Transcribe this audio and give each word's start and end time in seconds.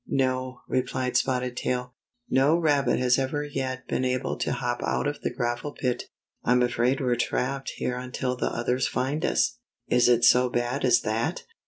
"No," 0.07 0.61
replied 0.67 1.15
Spotted 1.15 1.55
Tail. 1.55 1.93
"No 2.27 2.57
rabbit 2.57 2.97
has 2.97 3.19
ever 3.19 3.43
yet 3.43 3.87
been 3.87 4.03
able 4.03 4.35
to 4.37 4.51
hop 4.51 4.81
out 4.81 5.05
of 5.05 5.21
the 5.21 5.29
gravel 5.29 5.73
pit. 5.73 6.05
I'm 6.43 6.63
afraid 6.63 6.99
we're 6.99 7.15
trapped 7.15 7.69
here 7.75 7.97
until 7.99 8.35
the 8.35 8.49
others 8.51 8.87
find 8.87 9.23
us." 9.23 9.59
"Is 9.89 10.09
it 10.09 10.23
so 10.25 10.49
bad 10.49 10.83
as 10.83 11.01
that?" 11.01 11.43